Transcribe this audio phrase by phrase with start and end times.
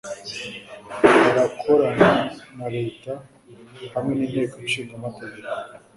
[1.23, 2.09] barakorana
[2.57, 3.13] na leta,
[3.93, 5.47] hamwe n'inteko ishingamategeko